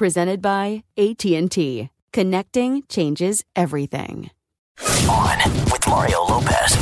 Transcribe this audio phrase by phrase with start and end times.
[0.00, 1.90] Presented by AT&T.
[2.14, 4.30] Connecting changes everything.
[5.06, 6.74] On with Mario Lopez.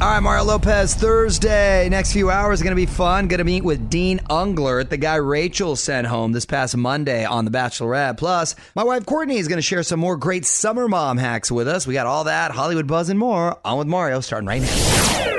[0.00, 1.88] All right, Mario Lopez, Thursday.
[1.88, 3.26] Next few hours are going to be fun.
[3.26, 7.44] Going to meet with Dean Unglert, the guy Rachel sent home this past Monday on
[7.44, 8.18] The Bachelorette.
[8.18, 11.66] Plus, my wife Courtney is going to share some more great summer mom hacks with
[11.66, 11.88] us.
[11.88, 13.58] We got all that, Hollywood buzz, and more.
[13.64, 15.37] On with Mario, starting right now.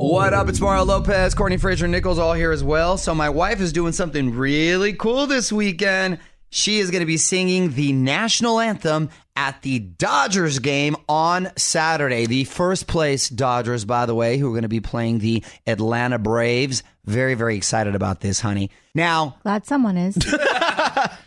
[0.00, 0.48] What up?
[0.48, 2.96] It's Mario Lopez, Courtney Fraser Nichols, all here as well.
[2.96, 6.20] So, my wife is doing something really cool this weekend.
[6.50, 12.26] She is going to be singing the national anthem at the Dodgers game on Saturday.
[12.26, 16.20] The first place Dodgers, by the way, who are going to be playing the Atlanta
[16.20, 16.84] Braves.
[17.04, 18.70] Very, very excited about this, honey.
[18.94, 20.16] Now, Glad someone is.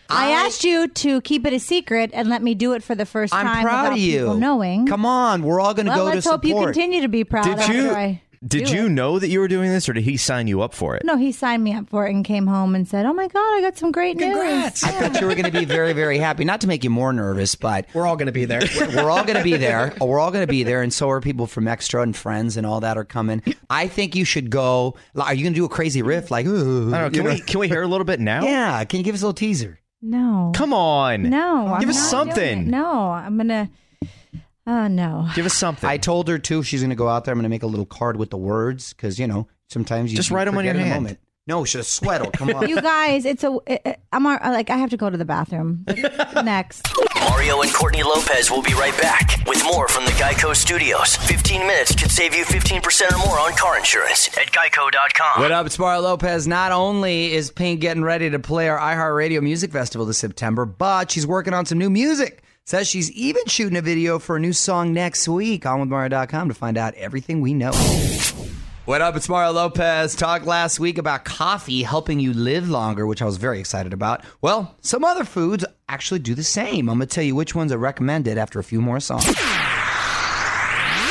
[0.09, 3.03] I asked you to keep it a secret and let me do it for the
[3.03, 3.47] 1st time.
[3.47, 4.19] I'm proud of you.
[4.19, 4.87] people knowing.
[4.87, 7.25] Come on, we're all going to well, go let's to hope you continue to be
[7.25, 7.43] proud.
[7.43, 8.90] Did you I did you it.
[8.90, 11.03] know that you were doing this, or did he sign you up for it?
[11.06, 13.40] No, he signed me up for it and came home and said, "Oh my god,
[13.57, 14.84] I got some great Congrats.
[14.84, 16.44] news." I thought you were going to be very, very happy.
[16.44, 18.62] Not to make you more nervous, but We're all going to be there.
[18.96, 19.94] we're all going to be there.
[20.02, 22.57] Oh, we're all going to be there, and so are people from Extra and friends
[22.57, 23.44] and all that are coming.
[23.69, 24.96] I think you should go.
[25.16, 26.46] Are you going to do a crazy riff like?
[26.47, 27.22] Ooh, I don't know.
[27.23, 28.44] Can we can we hear a little bit now?
[28.44, 28.84] Yeah.
[28.85, 29.78] Can you give us a little teaser?
[30.03, 31.29] No, Come on.
[31.29, 32.35] no, Give I'm us not something.
[32.35, 32.72] doing it.
[32.72, 33.69] No, I'm gonna.
[34.67, 35.27] Oh no.
[35.35, 35.89] Give us something.
[35.89, 36.63] I told her too.
[36.63, 37.31] She's going to go out there.
[37.31, 40.17] I'm going to make a little card with the words because you know sometimes you
[40.17, 41.03] Just write them on forget your in the hand.
[41.03, 41.19] moment.
[41.47, 42.31] No, should have sweat.
[42.33, 42.69] Come on.
[42.69, 43.57] You guys, it's a.
[43.66, 45.85] It, it- I'm like I have to go to the bathroom.
[46.44, 46.88] Next.
[47.29, 51.16] Mario and Courtney Lopez will be right back with more from the Geico Studios.
[51.16, 55.41] 15 minutes could save you 15% or more on car insurance at geico.com.
[55.41, 55.66] What up?
[55.66, 56.47] It's Mario Lopez.
[56.47, 61.09] Not only is Pink getting ready to play our iHeartRadio Music Festival this September, but
[61.11, 62.43] she's working on some new music.
[62.71, 65.65] Says she's even shooting a video for a new song next week.
[65.65, 67.73] On with Mario.com to find out everything we know.
[68.85, 69.17] What up?
[69.17, 70.15] It's Mario Lopez.
[70.15, 74.23] Talked last week about coffee helping you live longer, which I was very excited about.
[74.39, 76.87] Well, some other foods actually do the same.
[76.87, 79.25] I'm going to tell you which ones are recommended after a few more songs.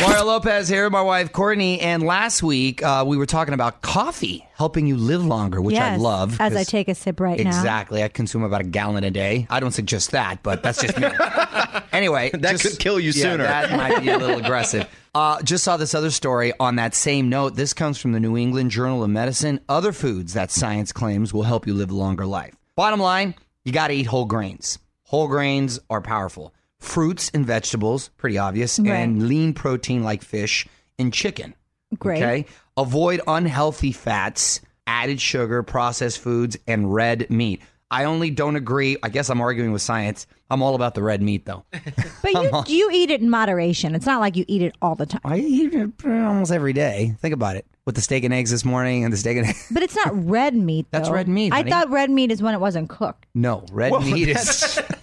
[0.00, 4.46] Mario Lopez here, my wife Courtney, and last week uh, we were talking about coffee
[4.54, 6.40] helping you live longer, which I yes, love.
[6.40, 7.46] As I 'cause- take a sip right now.
[7.48, 8.02] Exactly.
[8.02, 9.46] I consume about a gallon a day.
[9.50, 11.06] I don't suggest that, but that's just me.
[11.92, 13.44] anyway, That just- could kill you yeah, sooner.
[13.44, 14.88] That might be a little aggressive.
[15.14, 17.54] Uh, just saw this other story on that same note.
[17.56, 19.60] This comes from the New England Journal of Medicine.
[19.68, 22.54] Other foods that science claims will help you live a longer life.
[22.74, 24.78] Bottom line, you got to eat whole grains.
[25.04, 26.54] Whole grains are powerful.
[26.80, 28.90] Fruits and vegetables, pretty obvious, Right.
[28.94, 30.66] and lean protein like fish
[30.98, 31.54] and chicken.
[31.98, 32.22] Great.
[32.22, 32.46] Okay.
[32.76, 37.60] Avoid unhealthy fats, added sugar, processed foods, and red meat.
[37.92, 38.96] I only don't agree.
[39.02, 40.26] I guess I'm arguing with science.
[40.48, 41.64] I'm all about the red meat, though.
[42.22, 42.32] But
[42.68, 43.94] you you eat it in moderation.
[43.94, 45.20] It's not like you eat it all the time.
[45.24, 47.14] I eat it uh, almost every day.
[47.20, 47.66] Think about it.
[47.90, 49.66] With the steak and eggs this morning and the steak and eggs.
[49.68, 50.86] But it's not red meat.
[50.92, 51.14] That's though.
[51.16, 51.70] red meat, I honey.
[51.72, 53.26] thought red meat is when it wasn't cooked.
[53.34, 54.78] No, red meat is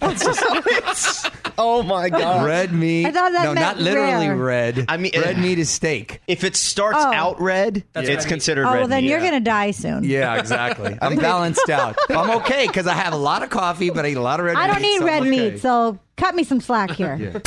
[1.60, 2.46] Oh my god.
[2.46, 3.04] red meat.
[3.04, 4.36] I thought that no, meant not literally rare.
[4.36, 4.84] red.
[4.88, 6.22] I mean- red meat is steak.
[6.26, 7.12] If it starts Oh.
[7.12, 8.78] out red, it's considered Oh, red.
[8.78, 9.10] well, then meat.
[9.10, 10.04] you're gonna die soon.
[10.04, 10.96] Yeah, exactly.
[11.02, 11.98] I'm balanced out.
[12.08, 14.46] I'm okay because I have a lot of coffee, but I eat a lot of
[14.46, 14.62] red meat.
[14.62, 15.50] I don't need so red I'm okay.
[15.50, 17.14] meat, so cut me some slack here.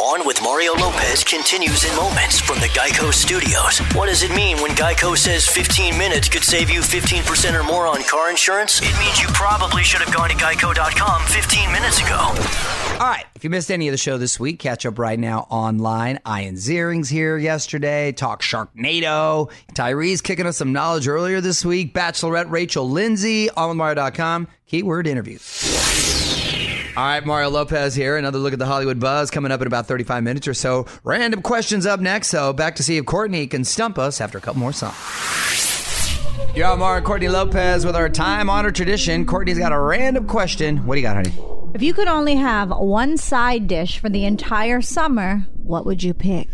[0.00, 3.78] On with Mario Lopez continues in moments from the Geico Studios.
[3.96, 7.86] What does it mean when Geico says 15 minutes could save you 15% or more
[7.86, 8.80] on car insurance?
[8.82, 12.16] It means you probably should have gone to geico.com 15 minutes ago.
[12.16, 13.24] All right.
[13.34, 16.20] If you missed any of the show this week, catch up right now online.
[16.26, 18.12] Ian Ziering's here yesterday.
[18.12, 19.50] Talk Sharknado.
[19.74, 21.94] Tyrese kicking us some knowledge earlier this week.
[21.94, 23.48] Bachelorette Rachel Lindsay.
[23.48, 24.48] OnWithMario.com.
[24.66, 25.38] Keyword interview.
[26.94, 28.18] All right, Mario Lopez here.
[28.18, 30.86] Another look at the Hollywood buzz coming up in about 35 minutes or so.
[31.04, 32.28] Random questions up next.
[32.28, 34.94] So back to see if Courtney can stump us after a couple more songs.
[36.54, 39.24] You're on Mario Courtney Lopez with our time honored tradition.
[39.24, 40.86] Courtney's got a random question.
[40.86, 41.32] What do you got, honey?
[41.72, 46.12] If you could only have one side dish for the entire summer, what would you
[46.12, 46.48] pick?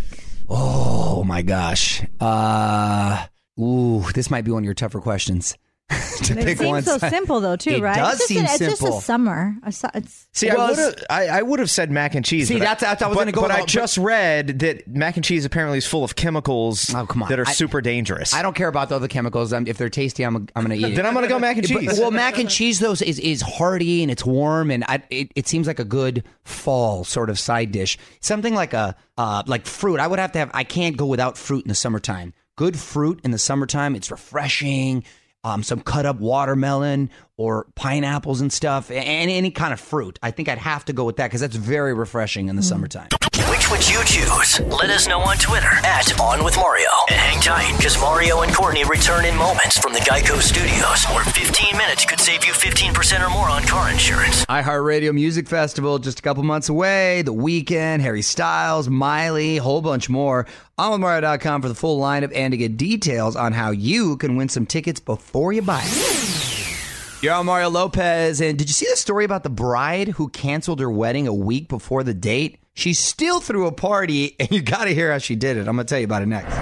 [0.49, 2.01] Oh my gosh.
[2.21, 3.27] Uh
[3.61, 5.59] ooh, this might be one of your tougher questions.
[6.25, 7.97] to It pick seems so simple though, too, It right?
[7.97, 9.57] does it's just seem a, it's just a summer.
[9.65, 12.49] A it's, See, Well, I would have I, I would have said mac and cheese.
[12.49, 15.17] See, that's- that's- I was but, gonna go But I with- just read that mac
[15.17, 17.31] and cheese apparently is full of chemicals Oh, come on.
[17.31, 18.35] that are I- super dangerous.
[18.35, 19.53] I don't care about the other chemicals.
[19.53, 20.97] I'm, if they're tasty, I'm, I'm going to eat it.
[20.97, 21.99] Then I'm gonna go mac and But- cheese.
[21.99, 25.49] well, mac and cheese though is is hearty and it's warm and I, it, it
[25.49, 27.97] seems like a good fall sort of side dish.
[28.21, 30.01] Something like a uh, like fruit.
[30.01, 30.51] I would have to have.
[30.53, 32.35] I can't go without fruit in the summertime.
[32.57, 33.95] Good fruit in the summertime.
[33.97, 35.05] It's refreshing.
[35.45, 40.19] Um, some cut up watermelon or pineapples and stuff, and any kind of fruit.
[40.21, 43.09] I think I'd have to go with that because that's very refreshing in the summertime.
[43.49, 44.61] Which would you choose?
[44.67, 46.91] Let us know on Twitter at On With Mario.
[47.09, 51.25] And hang tight, because Mario and Courtney return in moments from the Geico Studios, where
[51.25, 54.18] 15 minutes could save you 15% or more on car insurance.
[54.49, 57.21] iHeartRadio Music Festival just a couple months away.
[57.21, 60.47] The Weeknd, Harry Styles, Miley, whole bunch more.
[60.79, 64.49] I'm OnWithMario.com for the full lineup and to get details on how you can win
[64.49, 67.23] some tickets before you buy it.
[67.23, 70.81] You're on Mario Lopez, and did you see the story about the bride who canceled
[70.81, 72.59] her wedding a week before the date?
[72.73, 75.69] She still threw a party, and you got to hear how she did it.
[75.69, 76.57] I'm going to tell you about it next.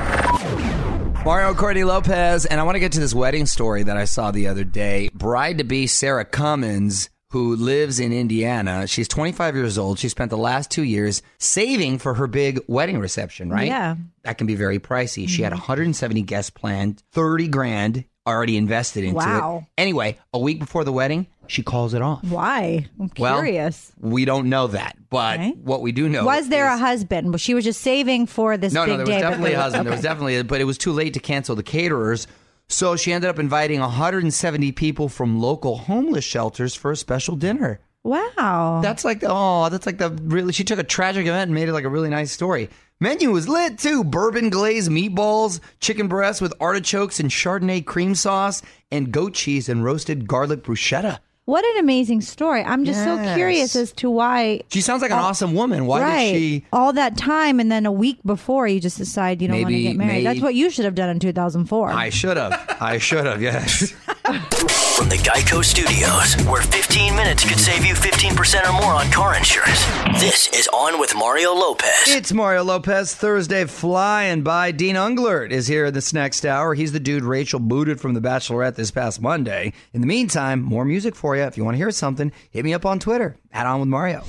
[1.25, 4.33] Mario Courtney Lopez, and I want to get to this wedding story that I saw
[4.33, 5.09] the other day.
[5.13, 8.87] Bride to be Sarah Cummins, who lives in Indiana.
[8.87, 9.99] She's 25 years old.
[9.99, 13.67] She spent the last two years saving for her big wedding reception, right?
[13.67, 13.97] Yeah.
[14.23, 15.29] That can be very pricey.
[15.29, 15.61] She had mm-hmm.
[15.61, 19.65] 170 guests planned, 30 grand already invested into Wow.
[19.77, 19.81] it.
[19.81, 22.25] Anyway, a week before the wedding, she calls it off.
[22.25, 22.87] why?
[23.01, 23.71] I'm Well.
[24.01, 25.51] We don't know that, but Okay.
[25.63, 27.29] what we do know was there a husband?
[27.29, 29.87] Well, she was just saving for this no, no, there was definitely a husband.
[29.87, 32.27] There was definitely, a, but it was too late to cancel the caterers.
[32.69, 37.81] So she ended up inviting 170 people from local homeless shelters for a special dinner.
[38.03, 38.81] Wow.
[38.83, 40.53] That's like the oh, that's like the really.
[40.53, 42.71] She took a tragic event and made it like a really nice story.
[43.01, 48.63] Menu was lit too: bourbon glazed meatballs, chicken breasts with artichokes and Chardonnay cream sauce,
[48.93, 51.19] and goat cheese and roasted garlic bruschetta.
[51.47, 52.63] What an amazing story.
[52.63, 54.63] I'm just so curious as to why.
[54.69, 55.87] She sounds like an awesome woman.
[55.87, 56.33] Why right.
[56.33, 56.65] did she?
[56.73, 59.81] All that time and then a week before you just decide you don't want to
[59.81, 60.27] get married.
[60.27, 61.91] That's what you should have done in 2004.
[61.91, 62.77] I should have.
[62.81, 63.41] I should have.
[63.41, 63.95] Yes.
[64.27, 69.37] From the Geico Studios, where 15 minutes could save you 15% or more on car
[69.37, 69.87] insurance.
[70.21, 72.09] This is On with Mario Lopez.
[72.09, 74.73] It's Mario Lopez Thursday flying by.
[74.73, 76.75] Dean Unglert is here this next hour.
[76.75, 79.73] He's the dude Rachel booted from The Bachelorette this past Monday.
[79.93, 81.43] In the meantime, more music for you.
[81.43, 83.37] If you want to hear something, hit me up on Twitter.
[83.53, 84.25] Add on with Mario.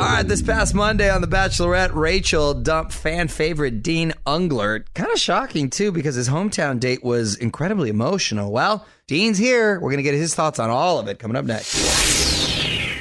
[0.00, 4.84] All right, this past Monday on The Bachelorette, Rachel dumped fan favorite Dean Unglert.
[4.94, 8.52] Kind of shocking, too, because his hometown date was incredibly emotional.
[8.52, 9.74] Well, Dean's here.
[9.80, 11.74] We're going to get his thoughts on all of it coming up next.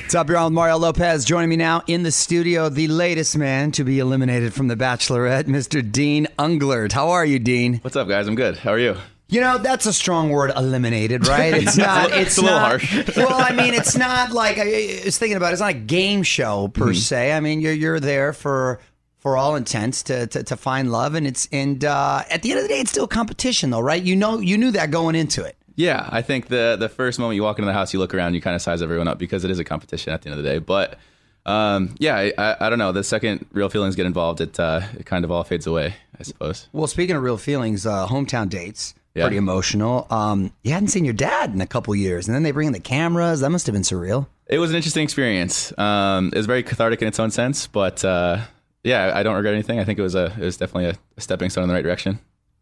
[0.01, 1.23] What's up, you're on Mario Lopez.
[1.23, 5.43] Joining me now in the studio, the latest man to be eliminated from The Bachelorette,
[5.43, 5.87] Mr.
[5.91, 6.93] Dean Unglert.
[6.93, 7.75] How are you, Dean?
[7.83, 8.27] What's up, guys?
[8.27, 8.57] I'm good.
[8.57, 8.97] How are you?
[9.29, 11.53] You know, that's a strong word, eliminated, right?
[11.53, 12.11] It's not.
[12.11, 13.07] It's, It's a little not, harsh.
[13.17, 15.49] well, I mean, it's not like I was thinking about.
[15.49, 15.53] it.
[15.53, 16.93] It's not a game show per Mm-hmm.
[16.93, 17.33] se.
[17.33, 18.79] I mean, you're you're there for
[19.19, 22.59] for all intents to, to to find love, and it's and uh, at the end
[22.59, 24.01] of the day, it's still competition, though, right?
[24.01, 25.57] You know, you knew that going into it.
[25.75, 28.33] Yeah, I think the the first moment you walk into the house, you look around,
[28.33, 30.43] you kind of size everyone up because it is a competition at the end of
[30.45, 30.59] the day.
[30.59, 30.97] But
[31.45, 32.91] um, yeah, I, I, I don't know.
[32.93, 36.23] The second real feelings get involved, it uh, it kind of all fades away, I
[36.23, 36.69] suppose.
[36.71, 38.93] Well, speaking of real feelings, uh, hometown dates.
[39.17, 39.23] Yeah.
[39.23, 40.05] Pretty emotional.
[40.11, 42.73] Um, you hadn't seen your dad in a couple years, and then they bring in
[42.73, 43.39] the cameras.
[43.39, 44.27] That must have been surreal.
[44.45, 45.75] It was an interesting experience.
[45.75, 48.41] Um, it was very cathartic in its own sense, but uh,
[48.83, 49.79] yeah, I don't regret anything.
[49.79, 52.19] I think it was a it was definitely a, stepping stone in the right direction.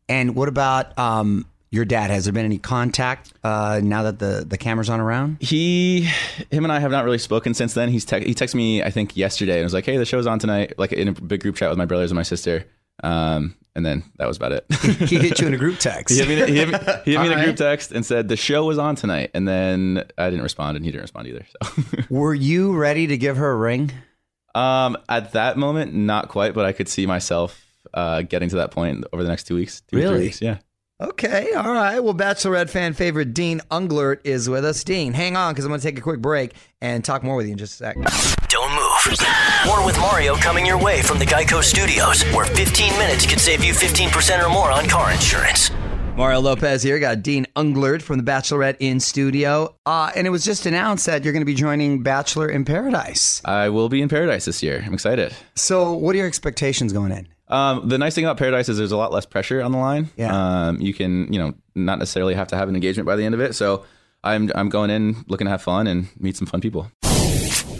[0.08, 2.10] And what about um, your dad?
[2.10, 5.42] Has there been any contact uh, now that the the cameras aren't around?
[5.42, 6.08] He,
[6.52, 7.90] him, and I have not really spoken since then.
[7.90, 10.40] He's te- he texted me I think yesterday and was like, "Hey, the show's on
[10.40, 12.64] tonight." Like in a big group chat with my brothers and my sister.
[13.04, 14.66] Um, and then that was about it.
[15.08, 16.14] he hit you in a group text.
[16.18, 18.06] He hit me, he hit me, he hit me in a All group text and
[18.06, 21.28] said the show was on tonight, and then I didn't respond, and he didn't respond
[21.28, 21.46] either.
[21.64, 23.92] So, Were you ready to give her a ring?
[24.56, 27.62] um, at that moment, not quite, but I could see myself
[27.94, 29.82] uh, getting to that point over the next two weeks.
[29.82, 30.20] Two three Really?
[30.20, 30.58] weeks, yeah.
[31.02, 32.00] Okay, all right.
[32.00, 34.82] Well, Bachelorette fan favorite Dean Unglert is with us.
[34.86, 37.48] Dean, hang on because I'm going to take a quick break and talk more with
[37.48, 37.96] you in just a sec.
[38.48, 38.95] Don't move.
[39.68, 43.64] More with Mario coming your way from the Geico Studios, where 15 minutes could save
[43.64, 45.70] you 15% or more on car insurance.
[46.16, 46.98] Mario Lopez here.
[46.98, 49.76] Got Dean Unglert from The Bachelorette in studio.
[49.86, 53.44] Uh, and it was just announced that you're going to be joining Bachelor in Paradise.
[53.46, 54.82] I will be in paradise this year.
[54.84, 55.36] I'm excited.
[55.56, 57.28] So, what are your expectations going in?
[57.48, 60.10] Um, the nice thing about Paradise is there's a lot less pressure on the line.
[60.16, 60.68] Yeah.
[60.70, 63.36] Um, you can, you know, not necessarily have to have an engagement by the end
[63.36, 63.54] of it.
[63.54, 63.86] So
[64.24, 66.90] I'm I'm going in looking to have fun and meet some fun people.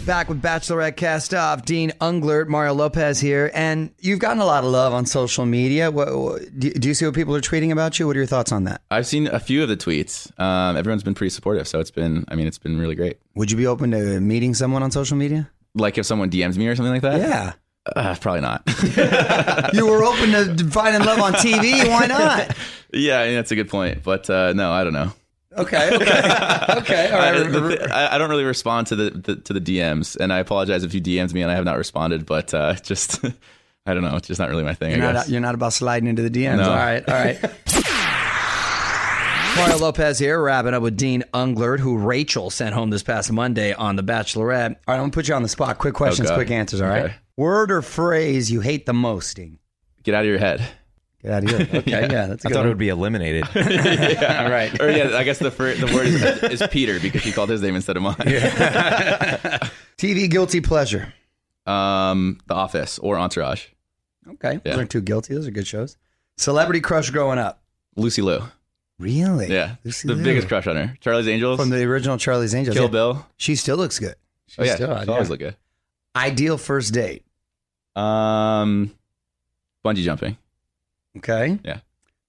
[0.06, 4.62] Back with Bachelorette cast off, Dean Unglert, Mario Lopez here, and you've gotten a lot
[4.62, 5.90] of love on social media.
[5.90, 8.06] What, what, do, do you see what people are tweeting about you?
[8.06, 8.82] What are your thoughts on that?
[8.88, 10.30] I've seen a few of the tweets.
[10.38, 12.24] Um, everyone's been pretty supportive, so it's been.
[12.28, 13.18] I mean, it's been really great.
[13.34, 15.50] Would you be open to meeting someone on social media?
[15.74, 17.18] Like if someone DMs me or something like that.
[17.20, 17.52] Yeah.
[17.96, 18.62] Uh, probably not.
[19.74, 21.84] you were open to finding love on TV.
[21.88, 22.56] Why not?
[22.92, 24.04] yeah, I mean, that's a good point.
[24.04, 25.12] But uh, no, I don't know.
[25.58, 25.90] Okay.
[25.96, 26.78] Okay.
[26.78, 27.10] Okay.
[27.10, 30.32] All I, the I I don't really respond to the, the to the DMs, and
[30.32, 32.26] I apologize if you DMs me and I have not responded.
[32.26, 33.24] But uh, just
[33.86, 34.16] I don't know.
[34.16, 34.96] It's just not really my thing.
[34.96, 36.58] You're I not, you're not about sliding into the DMs.
[36.58, 36.70] No.
[36.70, 37.08] All right.
[37.08, 37.38] All right.
[39.56, 43.72] Mario Lopez here, wrapping up with Dean Unglert, who Rachel sent home this past Monday
[43.72, 44.76] on The Bachelorette.
[44.86, 45.78] All right, I'm to put you on the spot.
[45.78, 46.36] Quick questions, Okay.
[46.36, 47.04] quick answers, all right?
[47.06, 47.14] Okay.
[47.38, 49.58] Word or phrase you hate the most, Dean?
[50.02, 50.62] Get out of your head.
[51.26, 51.80] Get out of here.
[51.80, 52.66] Okay, yeah, that's a I good thought one.
[52.66, 53.44] it would be eliminated.
[53.56, 54.80] yeah, All right.
[54.80, 57.60] Or yeah, I guess the fir- the word is, is Peter because he called his
[57.62, 58.14] name instead of mine.
[59.98, 61.12] TV guilty pleasure.
[61.66, 63.66] Um, The Office or Entourage.
[64.34, 64.60] Okay.
[64.64, 64.72] Yeah.
[64.72, 65.34] Those are two guilty.
[65.34, 65.96] Those are good shows.
[66.36, 67.60] Celebrity crush growing up.
[67.96, 68.42] Lucy Liu.
[69.00, 69.52] Really?
[69.52, 70.22] Yeah, Lucy the Liu.
[70.24, 70.96] biggest crush on her.
[71.00, 71.58] Charlie's Angels.
[71.58, 72.76] From the original Charlie's Angels.
[72.76, 72.90] Kill yeah.
[72.90, 73.26] Bill.
[73.36, 74.14] She still looks good.
[74.46, 75.56] She Oh yeah, still, she always look good.
[76.14, 77.24] Ideal first date.
[77.96, 78.94] Um,
[79.84, 80.36] bungee jumping.
[81.18, 81.58] Okay.
[81.64, 81.80] Yeah.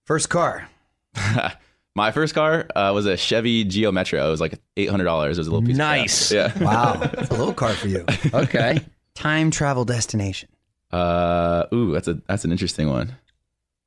[0.05, 0.69] First car.
[1.95, 4.25] My first car uh, was a Chevy Geo Metro.
[4.25, 5.37] It was like eight hundred dollars.
[5.37, 5.77] It was a little piece.
[5.77, 6.31] Nice.
[6.31, 6.61] Of crap.
[6.61, 6.65] Yeah.
[6.65, 6.93] Wow.
[7.15, 8.05] That's a little car for you.
[8.33, 8.79] Okay.
[9.15, 10.47] Time travel destination.
[10.91, 13.15] Uh, ooh, that's a that's an interesting one.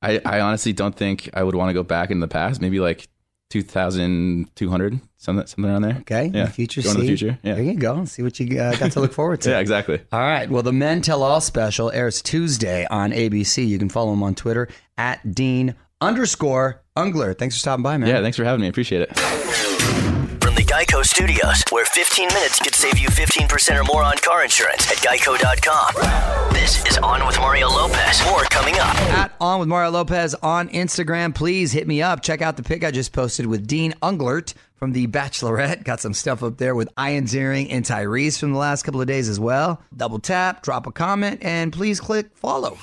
[0.02, 2.61] I I honestly don't think I would want to go back in the past.
[2.61, 3.09] Maybe like
[3.49, 5.97] two thousand two hundred, something something around there.
[6.00, 6.26] Okay.
[6.26, 6.45] In Yeah.
[6.47, 6.83] the future.
[6.83, 7.38] Going to the future.
[7.42, 7.54] Yeah.
[7.54, 7.95] There you go.
[7.95, 9.50] And see what you uh, got to look forward to.
[9.52, 9.61] Yeah.
[9.61, 10.00] Exactly.
[10.12, 10.50] All right.
[10.50, 13.66] Well, the Men Tell All special airs Tuesday on ABC.
[13.66, 14.69] You can follow them on Twitter
[15.00, 17.38] at Dean underscore Unglert.
[17.38, 18.09] Thanks for stopping by, man.
[18.11, 18.21] Yeah.
[18.21, 18.69] Thanks for having me.
[18.69, 19.19] Appreciate it.
[19.19, 24.45] From the Geico Studios, where 15 minutes could save you 15% or more on car
[24.45, 26.52] insurance at geico.com.
[26.52, 28.23] This is On with Mario Lopez.
[28.26, 28.95] More coming up.
[29.12, 31.35] At On with Mario Lopez on Instagram.
[31.35, 32.23] Please hit me up.
[32.23, 35.85] Check out the pic I just posted with Dean Unglert from The Bachelorette.
[35.85, 39.07] Got some stuff up there with Ian Ziering and Tyrese from the last couple of
[39.07, 39.80] days as well.
[39.97, 42.76] Double tap, drop a comment, and please click follow.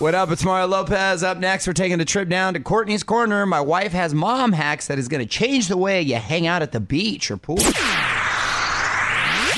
[0.00, 0.30] What up?
[0.30, 1.22] It's Mario Lopez.
[1.22, 3.44] Up next, we're taking a trip down to Courtney's Corner.
[3.44, 6.62] My wife has mom hacks that is going to change the way you hang out
[6.62, 7.58] at the beach or pool.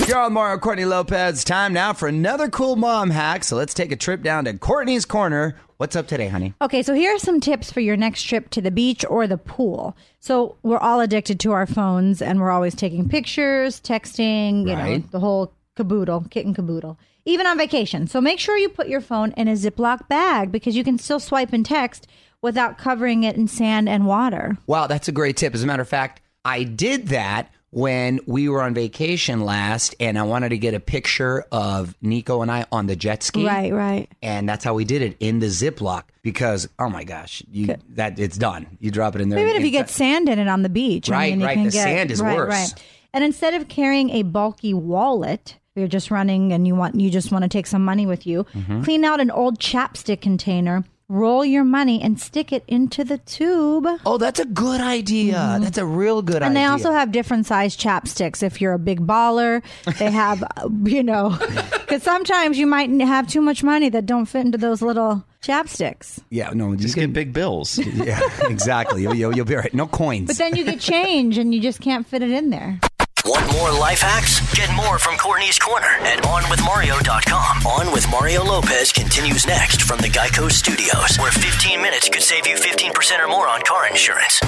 [0.09, 1.45] You're on Mario Courtney Lopez.
[1.45, 3.45] Time now for another cool mom hack.
[3.45, 5.55] So let's take a trip down to Courtney's Corner.
[5.77, 6.55] What's up today, honey?
[6.61, 9.39] Okay, so here are some tips for your next trip to the beach or the
[9.39, 9.97] pool.
[10.19, 15.05] So we're all addicted to our phones and we're always taking pictures, texting, you know,
[15.13, 16.99] the whole caboodle, kitten caboodle.
[17.25, 18.07] Even on vacation.
[18.07, 21.21] So make sure you put your phone in a Ziploc bag because you can still
[21.21, 22.07] swipe and text
[22.41, 24.59] without covering it in sand and water.
[24.67, 25.55] Wow, that's a great tip.
[25.55, 30.19] As a matter of fact, I did that when we were on vacation last and
[30.19, 33.47] I wanted to get a picture of Nico and I on the jet ski.
[33.47, 34.11] Right, right.
[34.21, 38.19] And that's how we did it in the Ziploc because oh my gosh, you that
[38.19, 38.77] it's done.
[38.81, 39.39] You drop it in there.
[39.39, 41.09] Even if you get sand in it on the beach.
[41.09, 41.57] I Right, mean, you right.
[41.59, 42.51] The get- sand is right, worse.
[42.51, 42.85] Right.
[43.15, 47.33] And instead of carrying a bulky wallet, you're just running and you want you just
[47.33, 48.45] want to take some money with you.
[48.55, 48.83] Mm-hmm.
[48.83, 50.85] Clean out an old chapstick container.
[51.09, 53.87] roll your money and stick it into the tube.
[54.07, 55.59] Oh, that's a good idea.
[55.61, 56.45] That's a real good Mm-hmm.
[56.45, 58.43] And they also have different size chapsticks.
[58.43, 59.63] If you're a big baller,
[59.99, 61.37] they have, uh, you know,
[61.73, 66.19] because sometimes you might have too much money that don't fit into those little chapsticks.
[66.31, 67.77] yeah, no, Just you get big bills.
[67.95, 69.03] yeah, exactly.
[69.03, 69.75] You'll, you'll, you'll be all right.
[69.75, 70.29] No coins.
[70.29, 72.81] But then you get change and you just can't fit it in there.
[73.25, 74.41] Want more life hacks?
[74.55, 77.67] Get more from Courtney's Corner at OnWithMario.com.
[77.67, 82.49] On with Mario Lopez continues next from the Geico Studios, where 15 minutes could save
[82.49, 84.41] you 15% or more on car insurance.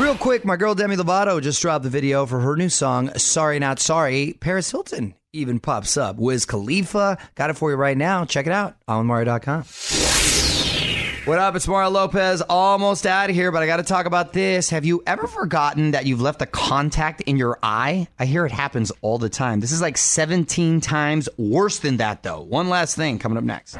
[0.00, 3.58] Real quick, my girl Demi Lovato just dropped the video for her new song, Sorry
[3.60, 4.36] Not Sorry.
[4.40, 6.16] Paris Hilton even pops up.
[6.16, 7.18] Wiz Khalifa.
[7.36, 8.24] Got it for you right now.
[8.24, 9.64] Check it out on Mario.com.
[11.26, 11.56] What up?
[11.56, 12.40] It's Mario Lopez.
[12.40, 14.70] Almost out of here, but I got to talk about this.
[14.70, 18.06] Have you ever forgotten that you've left a contact in your eye?
[18.16, 19.58] I hear it happens all the time.
[19.58, 22.42] This is like 17 times worse than that, though.
[22.42, 23.76] One last thing coming up next.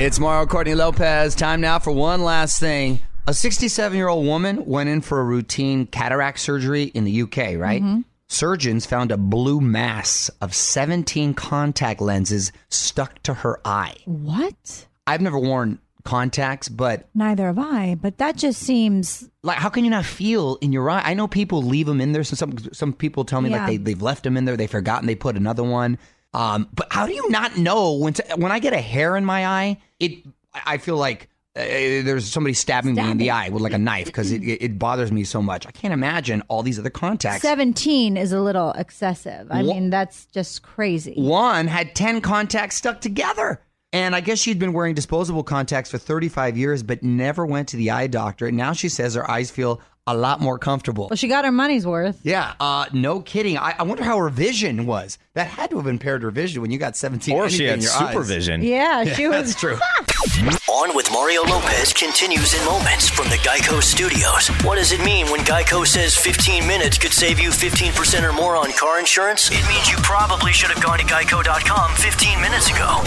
[0.00, 1.34] It's Mario Courtney Lopez.
[1.34, 3.00] Time now for one last thing.
[3.26, 7.58] A 67 year old woman went in for a routine cataract surgery in the UK,
[7.58, 7.82] right?
[7.82, 8.00] Mm-hmm.
[8.26, 13.96] Surgeons found a blue mass of 17 contact lenses stuck to her eye.
[14.06, 14.86] What?
[15.06, 19.84] I've never worn contacts, but Neither have I, but that just seems like, how can
[19.84, 21.02] you not feel in your eye?
[21.04, 22.24] I know people leave them in there.
[22.24, 23.58] So some some people tell me Yeah.
[23.58, 24.56] like they they've left them in there.
[24.56, 25.98] They've forgotten they put another one.
[26.34, 29.24] Um, but how do you not know when to, when I get a hair in
[29.24, 29.78] my eye?
[30.00, 30.24] It
[30.66, 34.06] I feel like uh, there's somebody stabbing me in the eye with like a knife
[34.06, 35.66] because it, it bothers me so much.
[35.66, 37.42] I can't imagine all these other contacts.
[37.42, 39.46] 17 is a little excessive.
[39.50, 41.14] I mean, that's just crazy.
[41.14, 43.60] One had 10 contacts stuck together.
[43.94, 47.76] And I guess she'd been wearing disposable contacts for 35 years, but never went to
[47.76, 48.48] the eye doctor.
[48.48, 51.06] And now she says her eyes feel a lot more comfortable.
[51.08, 52.18] Well, she got her money's worth.
[52.24, 53.56] Yeah, uh, no kidding.
[53.56, 55.16] I, I wonder how her vision was.
[55.34, 57.82] That had to have impaired her vision when you got 17 or she had in
[57.84, 58.08] your eyes.
[58.12, 58.62] supervision.
[58.74, 59.54] Yeah, she was.
[59.54, 59.78] That's true.
[60.24, 64.48] On with Mario Lopez continues in moments from the Geico Studios.
[64.64, 68.56] What does it mean when Geico says 15 minutes could save you 15% or more
[68.56, 69.50] on car insurance?
[69.50, 73.02] It means you probably should have gone to geico.com 15 minutes ago.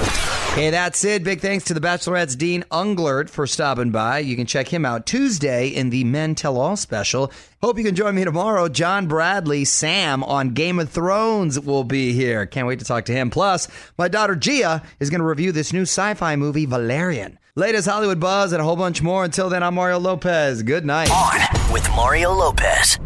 [0.54, 1.24] Hey, that's it.
[1.24, 4.20] Big thanks to the Bachelorette's Dean Unglert for stopping by.
[4.20, 7.32] You can check him out Tuesday in the Men Tell All special.
[7.60, 8.70] Hope you can join me tomorrow.
[8.70, 12.46] John Bradley, Sam on Game of Thrones will be here.
[12.46, 13.32] Can't wait to talk to him.
[13.32, 17.40] Plus, my daughter Gia is going to review this new sci fi movie, Valerian.
[17.56, 19.24] Latest Hollywood buzz and a whole bunch more.
[19.24, 20.62] Until then, I'm Mario Lopez.
[20.62, 21.10] Good night.
[21.10, 23.00] On with Mario Lopez.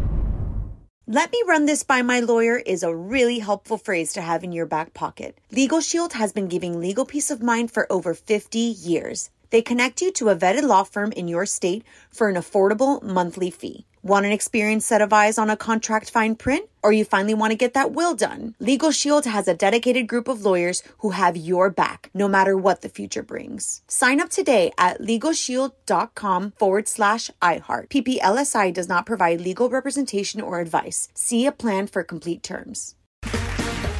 [1.06, 4.52] Let me run this by my lawyer is a really helpful phrase to have in
[4.52, 5.38] your back pocket.
[5.50, 9.30] Legal Shield has been giving legal peace of mind for over 50 years.
[9.48, 13.50] They connect you to a vetted law firm in your state for an affordable monthly
[13.50, 13.86] fee.
[14.04, 16.68] Want an experienced set of eyes on a contract fine print?
[16.82, 18.56] Or you finally want to get that will done?
[18.58, 22.82] Legal Shield has a dedicated group of lawyers who have your back, no matter what
[22.82, 23.82] the future brings.
[23.86, 27.90] Sign up today at LegalShield.com forward slash iHeart.
[27.90, 31.08] PPLSI does not provide legal representation or advice.
[31.14, 32.96] See a plan for complete terms.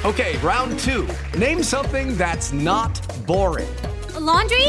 [0.04, 1.06] Okay, round two.
[1.38, 3.68] Name something that's not boring.
[4.16, 4.66] A laundry?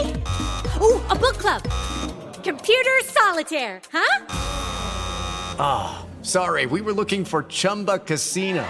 [0.80, 1.64] Ooh, a book club.
[2.44, 4.52] Computer solitaire, huh?
[5.60, 8.64] Ah, sorry, we were looking for Chumba Casino.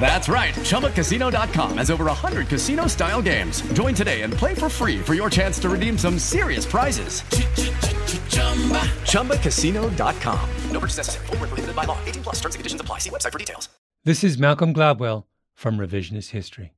[0.00, 0.54] That's right.
[0.54, 3.62] ChumbaCasino.com has over 100 casino style games.
[3.74, 7.22] Join today and play for free for your chance to redeem some serious prizes.
[9.12, 10.50] ChumbaCasino.com.
[10.70, 11.26] No purchase necessary.
[11.28, 11.98] Where prohibited by law.
[12.06, 12.98] 18 plus terms and conditions apply.
[12.98, 13.68] See website for details.
[14.04, 16.72] This is Malcolm Gladwell from Revisionist History.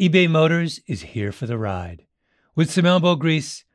[0.00, 2.04] eBay Motors is here for the ride.
[2.56, 3.64] With some elbow grease,